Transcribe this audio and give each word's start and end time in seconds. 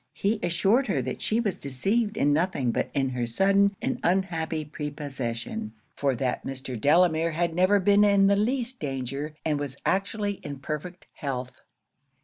'He 0.13 0.39
assured 0.41 0.87
her 0.87 0.99
that 1.03 1.21
she 1.21 1.39
was 1.39 1.59
deceived 1.59 2.17
in 2.17 2.33
nothing 2.33 2.71
but 2.71 2.89
in 2.95 3.09
her 3.09 3.27
sudden 3.27 3.75
and 3.83 3.99
unhappy 4.01 4.65
prepossession; 4.65 5.73
for 5.95 6.15
that 6.15 6.43
Mr. 6.43 6.75
Delamere 6.75 7.33
had 7.33 7.53
never 7.53 7.79
been 7.79 8.03
in 8.03 8.25
the 8.25 8.35
least 8.35 8.79
danger, 8.79 9.35
and 9.45 9.59
was 9.59 9.77
actually 9.85 10.39
in 10.43 10.57
perfect 10.57 11.05
health. 11.13 11.61